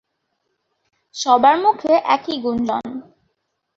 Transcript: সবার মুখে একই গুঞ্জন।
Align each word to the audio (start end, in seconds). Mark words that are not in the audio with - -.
সবার 1.15 1.55
মুখে 1.63 1.93
একই 2.15 2.35
গুঞ্জন। 2.43 2.85